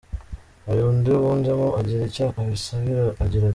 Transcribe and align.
Hari 0.65 0.81
undi 0.89 1.09
wunzemo 1.21 1.67
agira 1.79 2.01
icyo 2.09 2.25
abisabira 2.39 3.03
agira 3.23 3.43
ati". 3.45 3.49